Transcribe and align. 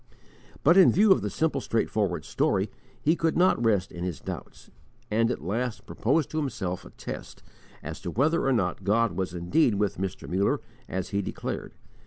But, 0.63 0.77
in 0.77 0.91
view 0.91 1.11
of 1.11 1.21
the 1.21 1.29
simple 1.29 1.61
straightforward 1.61 2.25
story, 2.25 2.71
he 2.99 3.15
could 3.15 3.37
not 3.37 3.63
rest 3.63 3.91
in 3.91 4.03
his 4.03 4.19
doubts, 4.19 4.71
and 5.11 5.29
at 5.29 5.43
last 5.43 5.85
proposed 5.85 6.31
to 6.31 6.39
himself 6.39 6.83
a 6.85 6.89
test 6.89 7.43
as 7.83 8.01
to 8.01 8.09
whether 8.09 8.47
or 8.47 8.51
not 8.51 8.83
God 8.83 9.11
was 9.15 9.35
indeed 9.35 9.75
with 9.75 9.99
Mr. 9.99 10.27
Muller, 10.27 10.59
as 10.89 11.09
he 11.09 11.21
declared. 11.21 11.75